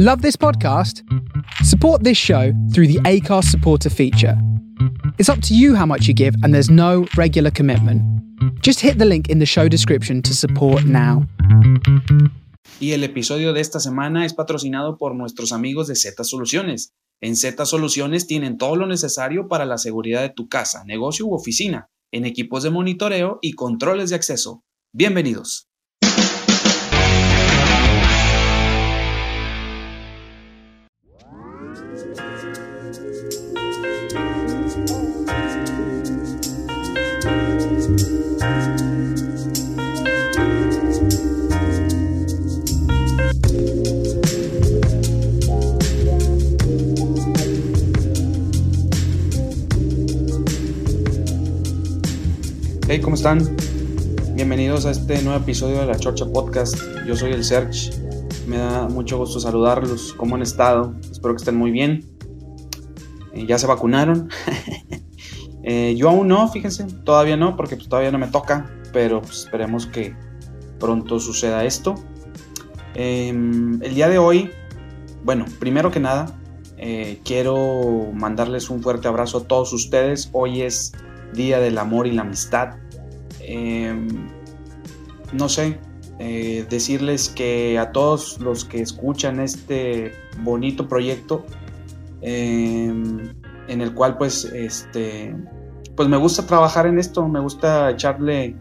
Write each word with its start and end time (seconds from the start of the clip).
Love 0.00 0.22
this 0.22 0.36
podcast? 0.36 1.02
Support 1.64 2.04
this 2.04 2.16
show 2.16 2.52
through 2.72 2.86
the 2.86 3.00
ACARS 3.00 3.46
supporter 3.46 3.90
feature. 3.90 4.40
It's 5.18 5.28
up 5.28 5.42
to 5.42 5.56
you 5.56 5.74
how 5.74 5.86
much 5.86 6.06
you 6.06 6.14
give, 6.14 6.36
and 6.44 6.54
there's 6.54 6.70
no 6.70 7.08
regular 7.16 7.50
commitment. 7.50 8.00
Just 8.62 8.78
hit 8.78 8.98
the 8.98 9.04
link 9.04 9.28
in 9.28 9.40
the 9.40 9.44
show 9.44 9.66
description 9.66 10.22
to 10.22 10.34
support 10.34 10.84
now. 10.84 11.26
Y 12.78 12.92
el 12.92 13.02
episodio 13.02 13.52
de 13.52 13.60
esta 13.60 13.80
semana 13.80 14.24
es 14.24 14.34
patrocinado 14.34 14.98
por 14.98 15.16
nuestros 15.16 15.50
amigos 15.50 15.88
de 15.88 15.96
Z 15.96 16.22
Soluciones. 16.22 16.92
En 17.20 17.34
Z 17.34 17.66
Soluciones 17.66 18.28
tienen 18.28 18.56
todo 18.56 18.76
lo 18.76 18.86
necesario 18.86 19.48
para 19.48 19.64
la 19.64 19.78
seguridad 19.78 20.22
de 20.22 20.30
tu 20.30 20.48
casa, 20.48 20.84
negocio 20.84 21.26
u 21.26 21.34
oficina, 21.34 21.90
en 22.12 22.24
equipos 22.24 22.62
de 22.62 22.70
monitoreo 22.70 23.40
y 23.42 23.54
controles 23.54 24.10
de 24.10 24.14
acceso. 24.14 24.62
Bienvenidos. 24.92 25.67
Hey, 37.88 37.94
¿cómo 53.00 53.14
están? 53.14 53.56
Bienvenidos 54.34 54.84
a 54.84 54.90
este 54.90 55.22
nuevo 55.22 55.38
episodio 55.40 55.80
de 55.80 55.86
la 55.86 55.98
Chorcha 55.98 56.26
Podcast. 56.26 56.76
Yo 57.06 57.16
soy 57.16 57.32
el 57.32 57.42
Serge. 57.42 57.90
Me 58.46 58.58
da 58.58 58.86
mucho 58.88 59.16
gusto 59.16 59.40
saludarlos. 59.40 60.12
¿Cómo 60.12 60.34
han 60.34 60.42
estado? 60.42 60.94
Espero 61.10 61.34
que 61.34 61.38
estén 61.38 61.56
muy 61.56 61.70
bien. 61.70 62.04
Eh, 63.32 63.46
¿Ya 63.46 63.58
se 63.58 63.66
vacunaron? 63.66 64.28
Eh, 65.70 65.94
yo 65.96 66.08
aún 66.08 66.28
no, 66.28 66.48
fíjense. 66.48 66.86
Todavía 67.04 67.36
no, 67.36 67.54
porque 67.54 67.76
pues, 67.76 67.90
todavía 67.90 68.10
no 68.10 68.18
me 68.18 68.28
toca. 68.28 68.70
Pero 68.90 69.20
pues, 69.20 69.40
esperemos 69.40 69.84
que 69.84 70.16
pronto 70.80 71.20
suceda 71.20 71.62
esto. 71.66 71.94
Em, 72.94 73.80
el 73.82 73.94
día 73.94 74.08
de 74.08 74.16
hoy, 74.16 74.50
bueno, 75.24 75.44
primero 75.58 75.90
que 75.90 76.00
nada, 76.00 76.34
eh, 76.78 77.20
quiero 77.22 78.10
mandarles 78.14 78.70
un 78.70 78.82
fuerte 78.82 79.08
abrazo 79.08 79.38
a 79.38 79.44
todos 79.44 79.74
ustedes. 79.74 80.30
Hoy 80.32 80.62
es 80.62 80.92
Día 81.34 81.60
del 81.60 81.76
Amor 81.76 82.06
y 82.06 82.12
la 82.12 82.22
Amistad. 82.22 82.76
Em, 83.40 84.08
no 85.34 85.50
sé, 85.50 85.78
eh, 86.18 86.64
decirles 86.70 87.28
que 87.28 87.78
a 87.78 87.92
todos 87.92 88.40
los 88.40 88.64
que 88.64 88.80
escuchan 88.80 89.38
este 89.38 90.12
bonito 90.40 90.88
proyecto, 90.88 91.44
em, 92.22 93.34
en 93.68 93.80
el 93.82 93.92
cual 93.92 94.16
pues, 94.16 94.46
este, 94.46 95.34
pues 95.98 96.08
me 96.08 96.16
gusta 96.16 96.46
trabajar 96.46 96.86
en 96.86 96.98
esto, 96.98 97.28
me 97.28 97.40
gusta 97.40 97.90
echarle 97.90 98.56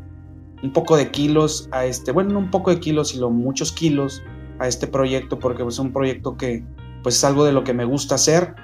un 0.61 0.73
poco 0.73 0.97
de 0.97 1.09
kilos 1.09 1.69
a 1.71 1.85
este, 1.85 2.11
bueno, 2.11 2.33
no 2.33 2.39
un 2.39 2.51
poco 2.51 2.71
de 2.71 2.81
kilos, 2.81 3.09
sino 3.09 3.29
muchos 3.29 3.71
kilos 3.71 4.21
a 4.59 4.67
este 4.67 4.87
proyecto, 4.87 5.39
porque 5.39 5.63
es 5.63 5.79
un 5.79 5.93
proyecto 5.93 6.35
que 6.35 6.65
pues 7.01 7.15
es 7.15 7.23
algo 7.23 7.45
de 7.45 7.53
lo 7.53 7.63
que 7.63 7.73
me 7.73 7.85
gusta 7.85 8.15
hacer 8.15 8.55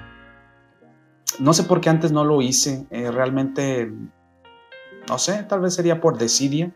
no 1.38 1.52
sé 1.52 1.64
por 1.64 1.80
qué 1.80 1.90
antes 1.90 2.12
no 2.12 2.24
lo 2.24 2.42
hice. 2.42 2.86
Eh, 2.90 3.10
realmente, 3.10 3.92
no 5.08 5.18
sé, 5.18 5.44
tal 5.44 5.60
vez 5.60 5.74
sería 5.74 6.00
por 6.00 6.18
desidia. 6.18 6.72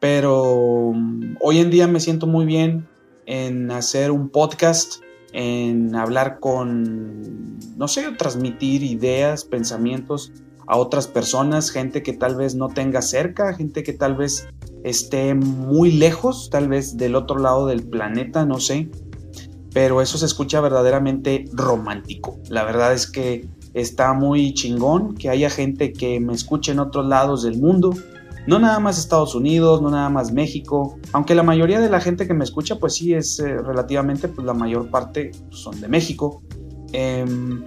Pero 0.00 0.92
mm, 0.94 1.36
hoy 1.40 1.58
en 1.58 1.70
día 1.70 1.86
me 1.86 2.00
siento 2.00 2.26
muy 2.26 2.44
bien 2.44 2.88
en 3.26 3.70
hacer 3.70 4.10
un 4.10 4.28
podcast, 4.28 5.02
en 5.32 5.94
hablar 5.94 6.38
con, 6.40 7.58
no 7.76 7.88
sé, 7.88 8.12
transmitir 8.12 8.82
ideas, 8.82 9.44
pensamientos 9.44 10.32
a 10.66 10.76
otras 10.76 11.06
personas, 11.06 11.70
gente 11.70 12.02
que 12.02 12.12
tal 12.12 12.36
vez 12.36 12.54
no 12.54 12.68
tenga 12.68 13.02
cerca, 13.02 13.54
gente 13.54 13.82
que 13.82 13.92
tal 13.92 14.16
vez 14.16 14.48
esté 14.84 15.34
muy 15.34 15.92
lejos, 15.92 16.48
tal 16.50 16.68
vez 16.68 16.96
del 16.96 17.14
otro 17.14 17.38
lado 17.38 17.66
del 17.66 17.82
planeta, 17.84 18.44
no 18.44 18.60
sé. 18.60 18.90
Pero 19.72 20.00
eso 20.00 20.16
se 20.16 20.26
escucha 20.26 20.60
verdaderamente 20.60 21.44
romántico. 21.52 22.38
La 22.48 22.64
verdad 22.64 22.94
es 22.94 23.06
que 23.06 23.48
está 23.74 24.14
muy 24.14 24.54
chingón 24.54 25.14
que 25.14 25.28
haya 25.28 25.50
gente 25.50 25.92
que 25.92 26.18
me 26.18 26.32
escuche 26.32 26.72
en 26.72 26.78
otros 26.78 27.06
lados 27.06 27.42
del 27.42 27.58
mundo. 27.58 27.92
No 28.46 28.58
nada 28.58 28.78
más 28.78 28.98
Estados 28.98 29.34
Unidos, 29.34 29.82
no 29.82 29.90
nada 29.90 30.08
más 30.08 30.32
México, 30.32 30.98
aunque 31.12 31.34
la 31.34 31.42
mayoría 31.42 31.80
de 31.80 31.90
la 31.90 32.00
gente 32.00 32.26
que 32.26 32.32
me 32.32 32.44
escucha 32.44 32.76
pues 32.78 32.94
sí 32.94 33.12
es 33.12 33.38
eh, 33.40 33.58
relativamente, 33.58 34.28
pues 34.28 34.46
la 34.46 34.54
mayor 34.54 34.88
parte 34.88 35.32
son 35.50 35.80
de 35.80 35.88
México. 35.88 36.42
Em, 36.92 37.64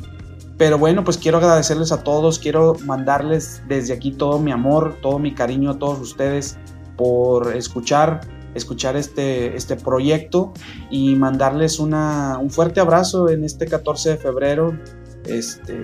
pero 0.60 0.78
bueno, 0.78 1.06
pues 1.06 1.18
quiero 1.18 1.38
agradecerles 1.38 1.94
a 1.94 2.04
todos, 2.04 2.38
quiero 2.38 2.76
mandarles 2.86 3.64
desde 3.70 3.94
aquí 3.94 4.12
todo 4.12 4.40
mi 4.40 4.52
amor, 4.52 4.98
todo 5.02 5.18
mi 5.18 5.34
cariño 5.34 5.72
a 5.72 5.80
todos 5.80 6.00
ustedes 6.02 6.58
por 6.98 7.56
escuchar, 7.56 8.20
escuchar 8.56 8.98
este, 8.98 9.56
este 9.56 9.78
proyecto 9.78 10.52
y 10.92 11.16
mandarles 11.16 11.80
una, 11.80 12.38
un 12.40 12.50
fuerte 12.50 12.82
abrazo 12.82 13.30
en 13.30 13.46
este 13.46 13.68
14 13.68 14.10
de 14.10 14.18
febrero 14.18 14.78
este, 15.26 15.82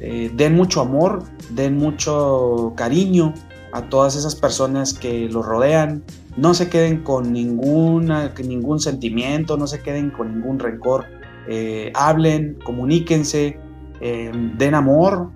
eh, 0.00 0.32
den 0.34 0.56
mucho 0.56 0.80
amor, 0.80 1.22
den 1.50 1.76
mucho 1.76 2.72
cariño 2.76 3.32
a 3.72 3.88
todas 3.88 4.16
esas 4.16 4.34
personas 4.34 4.92
que 4.92 5.28
los 5.28 5.46
rodean. 5.46 6.02
No 6.36 6.54
se 6.54 6.68
queden 6.68 7.04
con 7.04 7.32
ninguna, 7.32 8.34
ningún 8.44 8.80
sentimiento, 8.80 9.56
no 9.56 9.68
se 9.68 9.80
queden 9.82 10.10
con 10.10 10.34
ningún 10.34 10.58
rencor. 10.58 11.21
Eh, 11.48 11.92
hablen, 11.94 12.58
comuníquense, 12.64 13.58
eh, 14.00 14.32
den 14.56 14.74
amor 14.74 15.30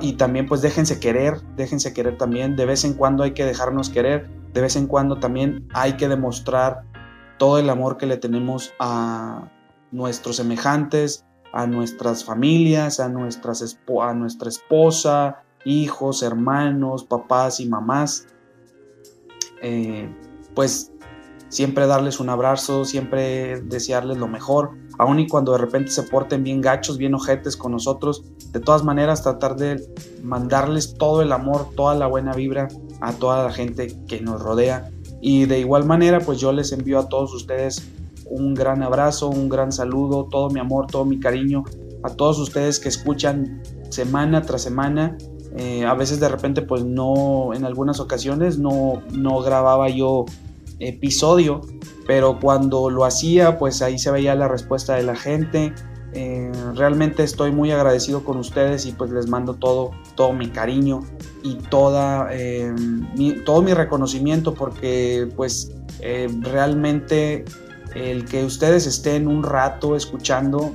y 0.00 0.14
también 0.14 0.46
pues 0.46 0.62
déjense 0.62 0.98
querer, 0.98 1.40
déjense 1.56 1.92
querer 1.92 2.18
también. 2.18 2.56
De 2.56 2.66
vez 2.66 2.84
en 2.84 2.94
cuando 2.94 3.22
hay 3.22 3.32
que 3.32 3.44
dejarnos 3.44 3.88
querer, 3.90 4.28
de 4.52 4.60
vez 4.60 4.76
en 4.76 4.86
cuando 4.86 5.18
también 5.18 5.68
hay 5.74 5.94
que 5.94 6.08
demostrar 6.08 6.82
todo 7.38 7.58
el 7.58 7.68
amor 7.70 7.96
que 7.96 8.06
le 8.06 8.16
tenemos 8.16 8.72
a 8.78 9.50
nuestros 9.90 10.36
semejantes, 10.36 11.24
a 11.52 11.66
nuestras 11.66 12.24
familias, 12.24 13.00
a, 13.00 13.08
nuestras, 13.08 13.78
a 14.00 14.14
nuestra 14.14 14.48
esposa, 14.48 15.42
hijos, 15.64 16.22
hermanos, 16.22 17.04
papás 17.04 17.60
y 17.60 17.68
mamás. 17.68 18.26
Eh, 19.62 20.08
pues 20.54 20.92
siempre 21.54 21.86
darles 21.86 22.18
un 22.18 22.30
abrazo, 22.30 22.84
siempre 22.84 23.60
desearles 23.60 24.18
lo 24.18 24.26
mejor, 24.26 24.72
aun 24.98 25.20
y 25.20 25.28
cuando 25.28 25.52
de 25.52 25.58
repente 25.58 25.92
se 25.92 26.02
porten 26.02 26.42
bien 26.42 26.60
gachos, 26.60 26.98
bien 26.98 27.14
ojetes 27.14 27.56
con 27.56 27.70
nosotros, 27.70 28.24
de 28.50 28.58
todas 28.58 28.82
maneras 28.82 29.22
tratar 29.22 29.54
de 29.54 29.80
mandarles 30.24 30.94
todo 30.94 31.22
el 31.22 31.30
amor, 31.30 31.68
toda 31.76 31.94
la 31.94 32.08
buena 32.08 32.32
vibra 32.32 32.66
a 33.00 33.12
toda 33.12 33.44
la 33.44 33.52
gente 33.52 33.96
que 34.08 34.20
nos 34.20 34.42
rodea. 34.42 34.90
Y 35.20 35.46
de 35.46 35.60
igual 35.60 35.84
manera, 35.84 36.18
pues 36.18 36.40
yo 36.40 36.50
les 36.50 36.72
envío 36.72 36.98
a 36.98 37.08
todos 37.08 37.32
ustedes 37.32 37.88
un 38.26 38.54
gran 38.54 38.82
abrazo, 38.82 39.28
un 39.28 39.48
gran 39.48 39.70
saludo, 39.70 40.26
todo 40.28 40.50
mi 40.50 40.58
amor, 40.58 40.88
todo 40.88 41.04
mi 41.04 41.20
cariño 41.20 41.62
a 42.02 42.10
todos 42.10 42.40
ustedes 42.40 42.80
que 42.80 42.88
escuchan 42.88 43.62
semana 43.90 44.42
tras 44.42 44.62
semana. 44.62 45.16
Eh, 45.56 45.84
a 45.84 45.94
veces 45.94 46.18
de 46.18 46.28
repente 46.28 46.62
pues 46.62 46.84
no, 46.84 47.54
en 47.54 47.64
algunas 47.64 48.00
ocasiones 48.00 48.58
no, 48.58 49.04
no 49.12 49.40
grababa 49.40 49.88
yo 49.88 50.24
episodio, 50.84 51.60
pero 52.06 52.38
cuando 52.40 52.90
lo 52.90 53.04
hacía 53.04 53.58
pues 53.58 53.82
ahí 53.82 53.98
se 53.98 54.10
veía 54.10 54.34
la 54.34 54.48
respuesta 54.48 54.94
de 54.94 55.02
la 55.02 55.16
gente. 55.16 55.72
Eh, 56.16 56.52
realmente 56.76 57.24
estoy 57.24 57.50
muy 57.50 57.72
agradecido 57.72 58.22
con 58.22 58.36
ustedes 58.36 58.86
y 58.86 58.92
pues 58.92 59.10
les 59.10 59.28
mando 59.28 59.54
todo, 59.54 59.90
todo 60.14 60.32
mi 60.32 60.48
cariño 60.48 61.00
y 61.42 61.56
toda, 61.56 62.28
eh, 62.30 62.72
todo 63.44 63.62
mi 63.62 63.74
reconocimiento 63.74 64.54
porque 64.54 65.28
pues 65.34 65.72
realmente 66.42 67.44
el 67.94 68.26
que 68.26 68.44
ustedes 68.44 68.86
estén 68.86 69.26
un 69.26 69.42
rato 69.42 69.96
escuchando 69.96 70.72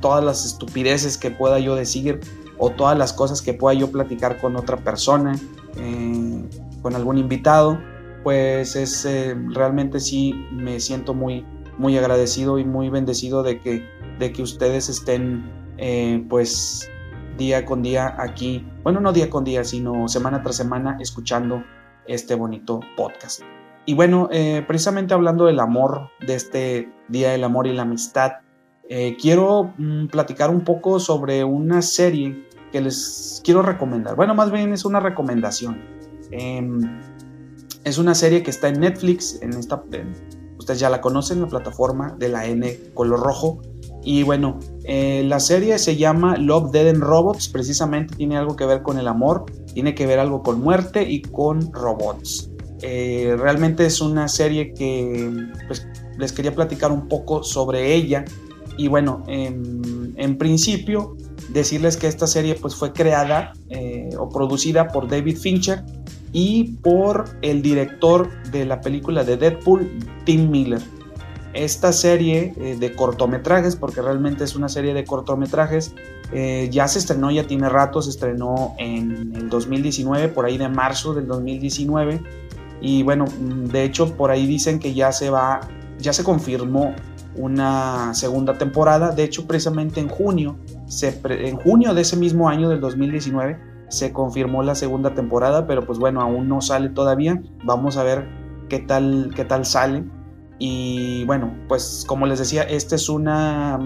todas 0.00 0.24
las 0.24 0.44
estupideces 0.44 1.18
que 1.18 1.30
pueda 1.30 1.58
yo 1.58 1.74
decir 1.74 2.20
o 2.58 2.70
todas 2.70 2.96
las 2.96 3.12
cosas 3.12 3.42
que 3.42 3.54
pueda 3.54 3.74
yo 3.78 3.90
platicar 3.90 4.40
con 4.40 4.56
otra 4.56 4.76
persona, 4.78 5.38
eh, 5.76 6.44
con 6.82 6.94
algún 6.94 7.18
invitado, 7.18 7.78
pues 8.26 8.74
es 8.74 9.04
eh, 9.04 9.36
realmente 9.54 10.00
sí 10.00 10.34
me 10.50 10.80
siento 10.80 11.14
muy, 11.14 11.46
muy 11.78 11.96
agradecido 11.96 12.58
y 12.58 12.64
muy 12.64 12.90
bendecido 12.90 13.44
de 13.44 13.60
que, 13.60 13.88
de 14.18 14.32
que 14.32 14.42
ustedes 14.42 14.88
estén 14.88 15.48
eh, 15.78 16.26
pues 16.28 16.90
día 17.38 17.64
con 17.64 17.82
día 17.82 18.16
aquí, 18.18 18.66
bueno, 18.82 18.98
no 18.98 19.12
día 19.12 19.30
con 19.30 19.44
día, 19.44 19.62
sino 19.62 20.08
semana 20.08 20.42
tras 20.42 20.56
semana 20.56 20.98
escuchando 21.00 21.62
este 22.08 22.34
bonito 22.34 22.80
podcast. 22.96 23.42
Y 23.84 23.94
bueno, 23.94 24.28
eh, 24.32 24.64
precisamente 24.66 25.14
hablando 25.14 25.44
del 25.44 25.60
amor, 25.60 26.10
de 26.26 26.34
este 26.34 26.92
Día 27.06 27.30
del 27.30 27.44
Amor 27.44 27.68
y 27.68 27.74
la 27.74 27.82
Amistad, 27.82 28.38
quiero 29.22 29.72
mm, 29.78 30.08
platicar 30.08 30.50
un 30.50 30.62
poco 30.62 30.98
sobre 30.98 31.44
una 31.44 31.80
serie 31.80 32.44
que 32.72 32.80
les 32.80 33.40
quiero 33.44 33.62
recomendar. 33.62 34.16
Bueno, 34.16 34.34
más 34.34 34.50
bien 34.50 34.72
es 34.72 34.84
una 34.84 34.98
recomendación. 34.98 35.80
Em, 36.32 36.80
es 37.86 37.98
una 37.98 38.16
serie 38.16 38.42
que 38.42 38.50
está 38.50 38.66
en 38.66 38.80
Netflix, 38.80 39.38
en 39.42 39.52
esta, 39.52 39.80
ustedes 40.58 40.80
ya 40.80 40.90
la 40.90 41.00
conocen, 41.00 41.40
la 41.40 41.46
plataforma 41.46 42.16
de 42.18 42.28
la 42.28 42.44
N 42.44 42.76
color 42.94 43.20
rojo. 43.20 43.62
Y 44.02 44.24
bueno, 44.24 44.58
eh, 44.82 45.22
la 45.24 45.38
serie 45.38 45.78
se 45.78 45.96
llama 45.96 46.36
Love, 46.36 46.72
Dead 46.72 46.88
and 46.88 47.00
Robots, 47.00 47.48
precisamente 47.48 48.16
tiene 48.16 48.36
algo 48.36 48.56
que 48.56 48.66
ver 48.66 48.82
con 48.82 48.98
el 48.98 49.06
amor, 49.06 49.44
tiene 49.72 49.94
que 49.94 50.04
ver 50.04 50.18
algo 50.18 50.42
con 50.42 50.60
muerte 50.60 51.08
y 51.08 51.22
con 51.22 51.72
robots. 51.72 52.50
Eh, 52.82 53.36
realmente 53.38 53.86
es 53.86 54.00
una 54.00 54.26
serie 54.26 54.74
que 54.74 55.30
pues, 55.68 55.86
les 56.18 56.32
quería 56.32 56.52
platicar 56.52 56.90
un 56.90 57.06
poco 57.06 57.44
sobre 57.44 57.94
ella. 57.94 58.24
Y 58.76 58.88
bueno, 58.88 59.22
en, 59.28 60.38
principio 60.38 61.16
decirles 61.50 61.96
que 61.96 62.08
esta 62.08 62.26
serie 62.26 62.56
pues, 62.56 62.74
fue 62.74 62.92
creada 62.92 63.52
eh, 63.68 64.10
o 64.18 64.28
producida 64.28 64.88
por 64.88 65.08
David 65.08 65.38
Fincher 65.38 65.84
y 66.38 66.64
por 66.82 67.24
el 67.40 67.62
director 67.62 68.28
de 68.50 68.66
la 68.66 68.82
película 68.82 69.24
de 69.24 69.38
Deadpool, 69.38 69.88
Tim 70.26 70.50
Miller 70.50 70.82
esta 71.54 71.94
serie 71.94 72.52
eh, 72.58 72.76
de 72.78 72.94
cortometrajes, 72.94 73.74
porque 73.74 74.02
realmente 74.02 74.44
es 74.44 74.54
una 74.54 74.68
serie 74.68 74.92
de 74.92 75.06
cortometrajes, 75.06 75.94
eh, 76.30 76.68
ya 76.70 76.86
se 76.88 76.98
estrenó, 76.98 77.30
ya 77.30 77.46
tiene 77.46 77.70
rato, 77.70 78.02
se 78.02 78.10
estrenó 78.10 78.74
en 78.76 79.32
el 79.34 79.48
2019, 79.48 80.28
por 80.28 80.44
ahí 80.44 80.58
de 80.58 80.68
marzo 80.68 81.14
del 81.14 81.26
2019. 81.26 82.20
Y 82.82 83.02
bueno, 83.02 83.24
mm, 83.24 83.68
de 83.68 83.84
hecho 83.84 84.14
por 84.14 84.30
ahí 84.30 84.46
dicen 84.46 84.78
que 84.78 84.92
ya 84.92 85.12
se 85.12 85.30
va, 85.30 85.62
ya 85.98 86.12
se 86.12 86.22
confirmó 86.22 86.94
una 87.34 88.12
segunda 88.12 88.58
temporada. 88.58 89.12
De 89.12 89.24
hecho, 89.24 89.46
precisamente 89.46 90.00
en 90.00 90.08
junio, 90.08 90.58
en 91.02 91.56
junio 91.56 91.94
de 91.94 92.02
ese 92.02 92.18
mismo 92.18 92.50
año 92.50 92.68
del 92.68 92.80
2019, 92.80 93.75
se 93.88 94.12
confirmó 94.12 94.62
la 94.62 94.74
segunda 94.74 95.14
temporada, 95.14 95.66
pero 95.66 95.86
pues 95.86 95.98
bueno, 95.98 96.20
aún 96.20 96.48
no 96.48 96.60
sale 96.60 96.90
todavía. 96.90 97.40
Vamos 97.64 97.96
a 97.96 98.02
ver 98.02 98.28
qué 98.68 98.80
tal, 98.80 99.32
qué 99.34 99.44
tal 99.44 99.64
sale. 99.64 100.04
Y 100.58 101.24
bueno, 101.24 101.54
pues 101.68 102.04
como 102.06 102.26
les 102.26 102.38
decía, 102.38 102.62
esta 102.62 102.94
es 102.94 103.08
una, 103.08 103.78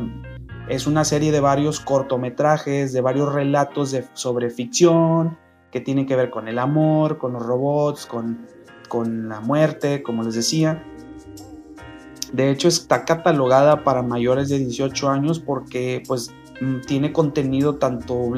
es 0.68 0.86
una 0.86 1.04
serie 1.04 1.32
de 1.32 1.40
varios 1.40 1.80
cortometrajes, 1.80 2.92
de 2.92 3.00
varios 3.00 3.32
relatos 3.32 3.90
de, 3.90 4.06
sobre 4.14 4.50
ficción, 4.50 5.36
que 5.70 5.80
tienen 5.80 6.06
que 6.06 6.16
ver 6.16 6.30
con 6.30 6.48
el 6.48 6.58
amor, 6.58 7.18
con 7.18 7.32
los 7.32 7.44
robots, 7.44 8.06
con, 8.06 8.46
con 8.88 9.28
la 9.28 9.40
muerte, 9.40 10.02
como 10.02 10.22
les 10.22 10.34
decía. 10.34 10.84
De 12.32 12.50
hecho, 12.50 12.68
está 12.68 13.04
catalogada 13.04 13.82
para 13.82 14.02
mayores 14.02 14.48
de 14.48 14.58
18 14.58 15.08
años 15.10 15.40
porque 15.40 16.02
pues 16.06 16.32
tiene 16.86 17.12
contenido 17.12 17.76
tanto, 17.76 18.32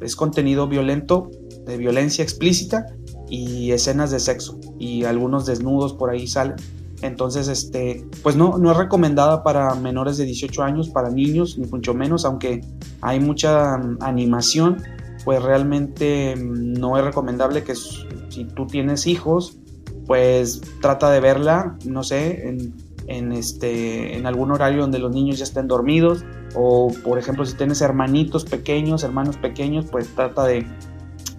es 0.00 0.16
contenido 0.16 0.68
violento, 0.68 1.30
de 1.66 1.76
violencia 1.76 2.22
explícita 2.22 2.86
y 3.28 3.72
escenas 3.72 4.10
de 4.10 4.20
sexo 4.20 4.58
y 4.78 5.04
algunos 5.04 5.46
desnudos 5.46 5.94
por 5.94 6.10
ahí 6.10 6.26
salen. 6.26 6.56
Entonces, 7.02 7.48
este, 7.48 8.06
pues 8.22 8.36
no, 8.36 8.56
no 8.56 8.70
es 8.70 8.76
recomendada 8.76 9.42
para 9.42 9.74
menores 9.74 10.16
de 10.16 10.24
18 10.24 10.62
años, 10.62 10.88
para 10.88 11.10
niños, 11.10 11.58
ni 11.58 11.66
mucho 11.66 11.92
menos, 11.92 12.24
aunque 12.24 12.62
hay 13.02 13.20
mucha 13.20 13.76
mm, 13.76 13.98
animación, 14.00 14.82
pues 15.24 15.42
realmente 15.42 16.34
mm, 16.36 16.72
no 16.74 16.96
es 16.96 17.04
recomendable 17.04 17.64
que 17.64 17.74
si 17.74 18.44
tú 18.54 18.66
tienes 18.66 19.06
hijos, 19.06 19.58
pues 20.06 20.62
trata 20.80 21.10
de 21.10 21.20
verla, 21.20 21.76
no 21.84 22.02
sé, 22.02 22.48
en, 22.48 22.74
en, 23.06 23.32
este, 23.32 24.16
en 24.16 24.26
algún 24.26 24.50
horario 24.50 24.80
donde 24.80 24.98
los 24.98 25.12
niños 25.12 25.38
ya 25.38 25.44
estén 25.44 25.68
dormidos, 25.68 26.24
o 26.54 26.92
por 27.04 27.18
ejemplo 27.18 27.44
si 27.44 27.56
tienes 27.56 27.80
hermanitos 27.80 28.44
pequeños, 28.44 29.04
hermanos 29.04 29.36
pequeños, 29.36 29.86
pues 29.90 30.08
trata 30.14 30.44
de 30.44 30.66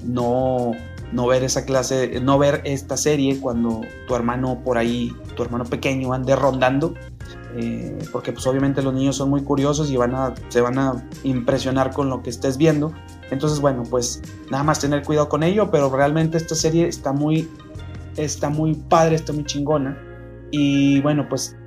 no 0.03 0.73
no 1.11 1.27
ver 1.27 1.43
esa 1.43 1.65
clase, 1.65 2.19
no 2.21 2.37
ver 2.37 2.61
esta 2.65 2.97
serie 2.97 3.39
cuando 3.39 3.81
tu 4.07 4.15
hermano 4.15 4.61
por 4.63 4.77
ahí, 4.77 5.15
tu 5.35 5.43
hermano 5.43 5.65
pequeño 5.65 6.13
ande 6.13 6.35
rondando, 6.35 6.93
eh, 7.55 7.97
porque 8.11 8.33
pues 8.33 8.45
obviamente 8.45 8.81
los 8.81 8.93
niños 8.93 9.15
son 9.15 9.29
muy 9.29 9.41
curiosos 9.41 9.89
y 9.89 9.97
van 9.97 10.15
a, 10.15 10.35
se 10.49 10.61
van 10.61 10.77
a 10.77 11.07
impresionar 11.23 11.93
con 11.93 12.09
lo 12.09 12.21
que 12.21 12.29
estés 12.29 12.57
viendo. 12.57 12.93
Entonces 13.31 13.59
bueno, 13.59 13.83
pues 13.89 14.21
nada 14.51 14.63
más 14.63 14.79
tener 14.79 15.03
cuidado 15.03 15.29
con 15.29 15.43
ello, 15.43 15.71
pero 15.71 15.89
realmente 15.89 16.37
esta 16.37 16.55
serie 16.55 16.87
está 16.87 17.13
muy, 17.13 17.49
está 18.17 18.49
muy 18.49 18.73
padre, 18.73 19.15
está 19.15 19.33
muy 19.33 19.45
chingona. 19.45 19.97
Y 20.51 21.01
bueno, 21.01 21.27
pues 21.29 21.57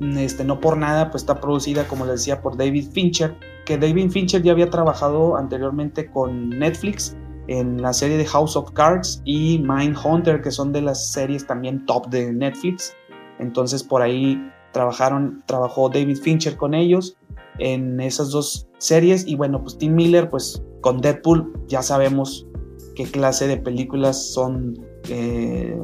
este, 0.00 0.44
no 0.44 0.60
por 0.60 0.76
nada, 0.76 1.10
pues 1.10 1.22
está 1.22 1.40
producida, 1.40 1.88
como 1.88 2.04
les 2.04 2.16
decía, 2.16 2.42
por 2.42 2.56
David 2.56 2.90
Fincher, 2.92 3.36
que 3.64 3.78
David 3.78 4.10
Fincher 4.10 4.42
ya 4.42 4.52
había 4.52 4.70
trabajado 4.70 5.36
anteriormente 5.36 6.10
con 6.10 6.50
Netflix 6.50 7.16
en 7.48 7.80
la 7.80 7.92
serie 7.92 8.16
de 8.16 8.26
House 8.26 8.56
of 8.56 8.72
Cards 8.72 9.22
y 9.24 9.58
Mindhunter, 9.58 10.42
que 10.42 10.50
son 10.50 10.72
de 10.72 10.82
las 10.82 11.12
series 11.12 11.46
también 11.46 11.84
top 11.86 12.08
de 12.08 12.32
Netflix. 12.32 12.94
Entonces 13.38 13.82
por 13.82 14.02
ahí 14.02 14.40
trabajaron, 14.72 15.42
trabajó 15.46 15.88
David 15.88 16.18
Fincher 16.18 16.56
con 16.56 16.74
ellos 16.74 17.16
en 17.58 18.00
esas 18.00 18.30
dos 18.30 18.68
series 18.78 19.26
y 19.26 19.36
bueno, 19.36 19.62
pues 19.62 19.78
Tim 19.78 19.94
Miller, 19.94 20.28
pues 20.28 20.62
con 20.80 21.00
Deadpool 21.00 21.52
ya 21.68 21.82
sabemos 21.82 22.46
qué 22.94 23.04
clase 23.04 23.46
de 23.46 23.56
películas 23.56 24.32
son 24.32 24.78
eh, 25.08 25.78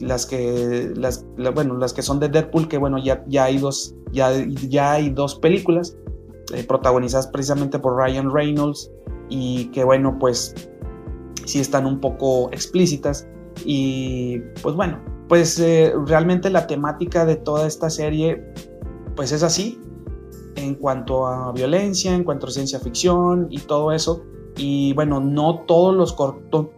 las 0.00 0.26
que 0.26 0.92
las, 0.94 1.26
bueno 1.54 1.76
las 1.76 1.92
que 1.92 2.02
son 2.02 2.20
de 2.20 2.28
Deadpool 2.28 2.68
que 2.68 2.78
bueno 2.78 2.98
ya, 2.98 3.24
ya 3.26 3.44
hay 3.44 3.58
dos 3.58 3.94
ya, 4.12 4.32
ya 4.46 4.92
hay 4.92 5.10
dos 5.10 5.36
películas 5.36 5.96
eh, 6.54 6.64
protagonizadas 6.64 7.26
precisamente 7.26 7.78
por 7.78 7.96
Ryan 7.96 8.32
Reynolds 8.32 8.90
y 9.28 9.66
que 9.66 9.84
bueno 9.84 10.16
pues 10.18 10.54
sí 11.48 11.60
están 11.60 11.86
un 11.86 12.00
poco 12.00 12.50
explícitas. 12.52 13.26
Y 13.64 14.38
pues 14.62 14.76
bueno, 14.76 15.00
pues 15.28 15.58
eh, 15.58 15.92
realmente 16.06 16.50
la 16.50 16.66
temática 16.66 17.24
de 17.24 17.36
toda 17.36 17.66
esta 17.66 17.90
serie 17.90 18.44
pues 19.16 19.32
es 19.32 19.42
así 19.42 19.80
en 20.54 20.74
cuanto 20.74 21.26
a 21.26 21.52
violencia, 21.52 22.14
en 22.14 22.24
cuanto 22.24 22.46
a 22.46 22.50
ciencia 22.50 22.78
ficción 22.78 23.48
y 23.50 23.58
todo 23.58 23.92
eso. 23.92 24.22
Y 24.56 24.92
bueno, 24.94 25.20
no 25.20 25.60
todos 25.60 25.94
los 25.94 26.16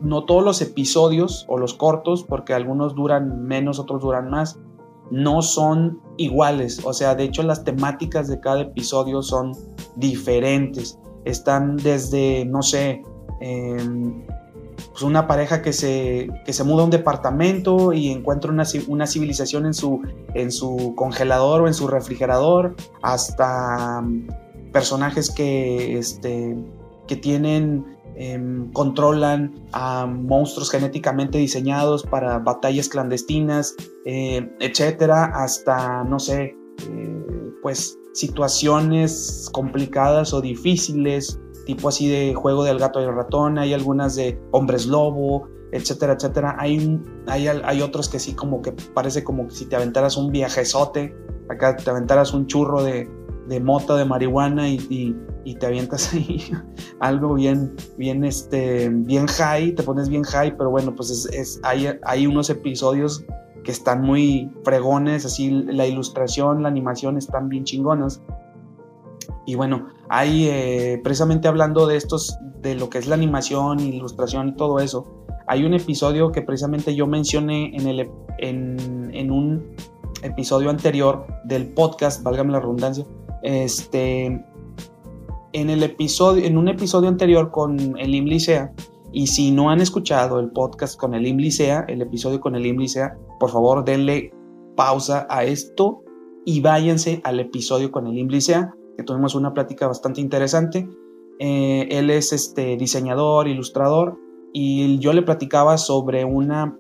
no 0.00 0.24
todos 0.24 0.44
los 0.44 0.60
episodios 0.60 1.46
o 1.48 1.58
los 1.58 1.74
cortos, 1.74 2.24
porque 2.24 2.52
algunos 2.52 2.94
duran 2.94 3.44
menos, 3.44 3.78
otros 3.78 4.02
duran 4.02 4.28
más, 4.28 4.58
no 5.10 5.42
son 5.42 6.00
iguales. 6.16 6.84
O 6.84 6.92
sea, 6.92 7.14
de 7.14 7.24
hecho 7.24 7.42
las 7.42 7.64
temáticas 7.64 8.28
de 8.28 8.40
cada 8.40 8.60
episodio 8.62 9.22
son 9.22 9.52
diferentes. 9.96 10.98
Están 11.24 11.76
desde, 11.76 12.44
no 12.46 12.62
sé, 12.62 13.02
eh, 13.40 13.76
pues 14.90 15.02
una 15.02 15.26
pareja 15.26 15.62
que 15.62 15.72
se, 15.72 16.28
que 16.44 16.52
se 16.52 16.64
muda 16.64 16.82
a 16.82 16.84
un 16.84 16.90
departamento 16.90 17.92
y 17.92 18.10
encuentra 18.10 18.50
una, 18.50 18.64
una, 18.88 19.06
civilización 19.06 19.66
en 19.66 19.74
su, 19.74 20.02
en 20.34 20.50
su 20.50 20.94
congelador 20.96 21.62
o 21.62 21.66
en 21.66 21.74
su 21.74 21.86
refrigerador, 21.86 22.74
hasta 23.02 24.00
mm, 24.00 24.72
personajes 24.72 25.30
que, 25.30 25.98
este, 25.98 26.56
que 27.10 27.16
tienen, 27.16 27.84
em, 28.14 28.70
controlan 28.70 29.52
a 29.72 30.06
monstruos 30.06 30.70
genéticamente 30.70 31.38
diseñados 31.38 32.04
para 32.04 32.38
batallas 32.38 32.88
clandestinas, 32.88 33.74
eh, 34.06 34.48
etcétera, 34.60 35.24
hasta, 35.24 36.04
no 36.04 36.20
sé, 36.20 36.56
eh, 36.88 37.24
pues 37.62 37.98
situaciones 38.12 39.50
complicadas 39.52 40.32
o 40.32 40.40
difíciles 40.40 41.40
tipo 41.66 41.88
así 41.88 42.08
de 42.08 42.32
juego 42.32 42.62
del 42.62 42.78
gato 42.78 43.00
y 43.00 43.04
el 43.04 43.14
ratón, 43.14 43.58
hay 43.58 43.74
algunas 43.74 44.14
de 44.14 44.40
hombres 44.52 44.86
lobo, 44.86 45.48
etcétera, 45.72 46.12
etcétera. 46.12 46.54
Hay, 46.60 47.00
hay, 47.26 47.48
hay 47.48 47.82
otros 47.82 48.08
que 48.08 48.20
sí 48.20 48.34
como 48.34 48.62
que 48.62 48.72
parece 48.94 49.24
como 49.24 49.48
que 49.48 49.54
si 49.54 49.66
te 49.66 49.74
aventaras 49.74 50.16
un 50.16 50.30
viajezote, 50.30 51.12
acá 51.48 51.74
te 51.76 51.90
aventaras 51.90 52.32
un 52.32 52.46
churro 52.46 52.84
de, 52.84 53.08
de 53.48 53.60
mota, 53.60 53.96
de 53.96 54.04
marihuana 54.04 54.68
y, 54.68 54.76
y, 54.88 55.16
te 55.58 55.66
avientas 55.66 56.12
ahí 56.14 56.50
algo 57.00 57.34
bien, 57.34 57.74
bien, 57.96 58.24
este, 58.24 58.88
bien 58.90 59.26
high, 59.26 59.74
te 59.74 59.82
pones 59.82 60.08
bien 60.08 60.22
high, 60.22 60.56
pero 60.56 60.70
bueno, 60.70 60.94
pues 60.94 61.10
es, 61.10 61.26
es, 61.26 61.60
hay, 61.62 61.88
hay 62.04 62.26
unos 62.26 62.50
episodios 62.50 63.24
que 63.64 63.72
están 63.72 64.02
muy 64.02 64.50
fregones, 64.64 65.24
así 65.24 65.50
la 65.50 65.86
ilustración, 65.86 66.62
la 66.62 66.68
animación 66.68 67.16
están 67.18 67.48
bien 67.48 67.64
chingonas. 67.64 68.22
Y 69.46 69.54
bueno, 69.54 69.88
hay 70.08 70.48
eh, 70.48 71.00
precisamente 71.02 71.48
hablando 71.48 71.86
de 71.86 71.96
estos, 71.96 72.38
de 72.60 72.74
lo 72.74 72.88
que 72.90 72.98
es 72.98 73.06
la 73.06 73.14
animación, 73.14 73.80
ilustración 73.80 74.48
y 74.48 74.52
todo 74.54 74.80
eso, 74.80 75.06
hay 75.46 75.64
un 75.64 75.74
episodio 75.74 76.30
que 76.30 76.42
precisamente 76.42 76.94
yo 76.94 77.06
mencioné 77.06 77.74
en, 77.74 77.88
el, 77.88 78.08
en, 78.38 79.30
un 79.30 79.74
episodio 80.22 80.70
anterior 80.70 81.26
del 81.44 81.72
podcast, 81.72 82.22
válgame 82.22 82.52
la 82.52 82.60
redundancia, 82.60 83.04
este, 83.42 84.44
en 85.52 85.70
el 85.70 85.82
episodio, 85.82 86.44
en 86.44 86.58
un 86.58 86.68
episodio 86.68 87.08
anterior 87.08 87.50
con 87.50 87.98
el 87.98 88.10
Licea, 88.10 88.72
y 89.12 89.26
si 89.26 89.50
no 89.50 89.70
han 89.70 89.80
escuchado 89.80 90.38
el 90.40 90.50
podcast 90.50 90.98
con 90.98 91.14
el 91.14 91.24
Licea, 91.24 91.84
el 91.88 92.02
episodio 92.02 92.40
con 92.40 92.54
el 92.54 92.62
Licea, 92.62 93.16
por 93.38 93.50
favor 93.50 93.84
denle 93.84 94.32
pausa 94.76 95.26
a 95.28 95.44
esto 95.44 96.02
y 96.44 96.60
váyanse 96.60 97.20
al 97.24 97.40
episodio 97.40 97.90
con 97.90 98.06
el 98.06 98.26
Licea 98.28 98.74
tuvimos 99.04 99.34
una 99.34 99.52
plática 99.52 99.86
bastante 99.86 100.20
interesante. 100.20 100.88
Eh, 101.38 101.88
él 101.90 102.10
es 102.10 102.32
este, 102.32 102.76
diseñador, 102.76 103.48
ilustrador, 103.48 104.18
y 104.52 104.98
yo 104.98 105.12
le 105.12 105.22
platicaba 105.22 105.78
sobre 105.78 106.24
una, 106.24 106.76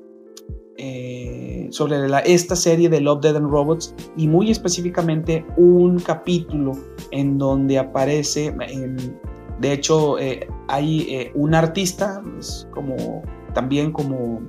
eh, 0.76 1.49
sobre 1.70 1.96
esta 2.24 2.56
serie 2.56 2.88
de 2.88 3.00
Love, 3.00 3.20
Dead 3.22 3.36
and 3.36 3.50
Robots 3.50 3.94
y 4.16 4.28
muy 4.28 4.50
específicamente 4.50 5.44
un 5.56 5.98
capítulo 5.98 6.72
en 7.10 7.38
donde 7.38 7.78
aparece, 7.78 8.54
de 9.60 9.72
hecho 9.72 10.18
eh, 10.18 10.46
hay 10.68 11.02
eh, 11.08 11.32
un 11.34 11.54
artista, 11.54 12.22
como 12.72 13.22
también 13.54 13.92
como 13.92 14.40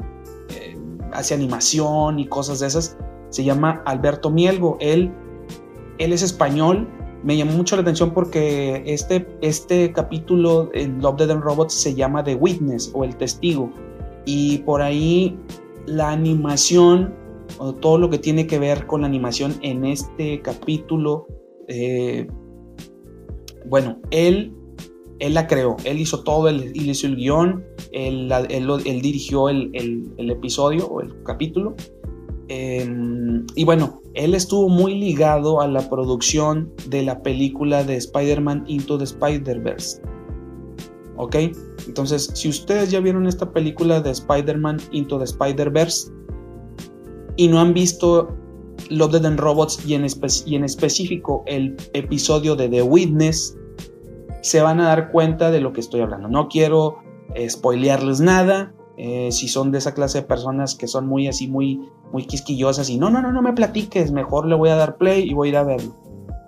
hace 1.14 1.34
animación 1.34 2.20
y 2.20 2.28
cosas 2.28 2.60
de 2.60 2.68
esas, 2.68 2.98
se 3.30 3.44
llama 3.44 3.82
Alberto 3.86 4.30
Mielgo, 4.30 4.78
él, 4.80 5.12
él 5.98 6.14
es 6.14 6.22
español, 6.22 6.88
me 7.24 7.38
llamó 7.38 7.54
mucho 7.54 7.76
la 7.76 7.84
atención 7.84 8.12
porque 8.12 8.84
este, 8.86 9.28
este 9.42 9.92
capítulo 9.94 10.70
en 10.74 11.02
Love, 11.02 11.18
Dead 11.18 11.32
and 11.32 11.44
Robots 11.44 11.74
se 11.74 11.94
llama 11.94 12.24
The 12.24 12.36
Witness 12.36 12.92
o 12.94 13.04
El 13.04 13.16
Testigo. 13.16 13.72
Y 14.26 14.60
por 14.60 14.82
ahí 14.82 15.38
la 15.86 16.12
animación 16.12 17.14
o 17.58 17.74
todo 17.74 17.98
lo 17.98 18.10
que 18.10 18.18
tiene 18.18 18.48
que 18.48 18.60
ver 18.60 18.88
con 18.88 19.02
la 19.02 19.08
animación 19.08 19.56
en 19.62 19.86
este 19.86 20.42
capítulo, 20.42 21.28
eh, 21.68 22.28
bueno, 23.66 24.00
él, 24.12 24.54
él 25.20 25.34
la 25.34 25.48
creó, 25.48 25.78
él 25.84 26.00
hizo 26.00 26.24
todo, 26.24 26.50
él, 26.50 26.72
hizo 26.74 27.08
el 27.08 27.16
guion, 27.16 27.64
él, 27.92 28.32
él, 28.50 29.02
dirigió 29.02 29.50
el, 29.50 29.72
episodio 30.18 30.88
o 30.88 31.02
el 31.02 31.24
capítulo. 31.24 31.76
Em, 32.48 33.46
y 33.56 33.64
bueno, 33.64 34.02
él 34.14 34.36
estuvo 34.36 34.68
muy 34.68 34.96
ligado 34.96 35.62
a 35.62 35.68
la 35.68 35.90
producción 35.90 36.72
de 36.90 37.04
la 37.04 37.22
película 37.22 37.84
de 37.84 37.96
Spider-Man 37.96 38.66
Into 38.68 38.98
the 38.98 39.06
Spider-Verse. 39.06 40.02
¿Ok? 41.22 41.36
Entonces, 41.86 42.32
si 42.34 42.50
ustedes 42.50 42.90
ya 42.90 43.00
vieron 43.00 43.28
esta 43.28 43.54
película 43.54 44.02
de 44.02 44.10
Spider-Man 44.10 44.78
Into 44.92 45.20
the 45.20 45.26
Spider-Verse 45.26 46.12
y 47.36 47.48
no 47.48 47.60
han 47.60 47.76
visto 47.76 48.36
Love, 48.90 49.12
Dead 49.12 49.26
and 49.28 49.40
Robots 49.40 49.86
y 49.86 49.94
en, 49.94 50.08
y 50.46 50.56
en 50.56 50.64
específico 50.64 51.44
el 51.46 51.78
episodio 51.94 52.56
de 52.56 52.70
The 52.70 52.82
Witness, 52.82 53.56
se 54.42 54.62
van 54.62 54.80
a 54.80 54.88
dar 54.88 55.12
cuenta 55.12 55.52
de 55.52 55.62
lo 55.62 55.74
que 55.74 55.82
estoy 55.82 56.02
hablando. 56.02 56.28
No 56.28 56.48
quiero 56.48 56.98
spoilearles 57.48 58.20
nada. 58.20 58.74
Eh, 58.98 59.32
si 59.32 59.48
son 59.48 59.72
de 59.72 59.78
esa 59.78 59.94
clase 59.94 60.22
de 60.22 60.28
personas 60.28 60.74
que 60.74 60.88
son 60.88 61.06
muy 61.06 61.28
así, 61.28 61.48
muy, 61.48 61.88
muy 62.12 62.26
quisquillosas 62.26 62.90
y 62.90 62.98
no, 62.98 63.12
no, 63.12 63.22
no, 63.22 63.32
no 63.32 63.44
me 63.44 63.54
platiques, 63.54 64.12
mejor 64.12 64.48
le 64.48 64.56
voy 64.56 64.70
a 64.70 64.76
dar 64.76 64.98
play 64.98 65.30
y 65.30 65.36
voy 65.36 65.50
a 65.50 65.52
ir 65.52 65.58
a 65.58 65.64
verlo. 65.64 65.96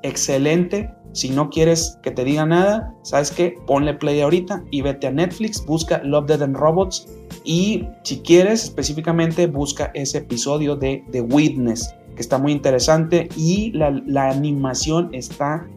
Excelente, 0.01 0.92
si 1.13 1.29
no 1.29 1.50
quieres 1.50 2.00
que 2.01 2.12
te 2.12 2.24
diga 2.24 2.46
nada, 2.46 2.93
¿sabes 3.03 3.32
qué? 3.32 3.55
Ponle 3.67 3.93
play 3.93 4.22
ahorita 4.22 4.63
y 4.72 4.82
vete 4.82 5.08
a 5.08 5.12
Netflix, 5.12 5.63
busca 5.65 6.01
Love, 6.03 6.25
Dead 6.25 6.41
and 6.41 6.58
Robots 6.58 7.08
y 7.43 7.88
si 8.03 8.20
quieres 8.22 8.63
específicamente 8.63 9.48
busca 9.48 9.91
ese 9.93 10.20
episodio 10.20 10.75
de 10.75 11.03
The 11.12 11.22
Witness, 11.22 11.93
que 12.15 12.22
está 12.22 12.38
muy 12.39 12.51
interesante 12.51 13.29
y 13.38 13.72
la, 13.72 14.29
animación 14.29 15.10
está 15.13 15.67